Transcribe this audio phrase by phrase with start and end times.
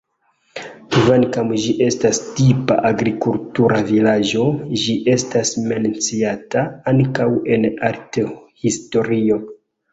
[0.93, 4.47] Kvankam ĝi estas tipa agrikultura vilaĝo,
[4.85, 9.43] ĝi estas menciata ankaŭ en arthistorio.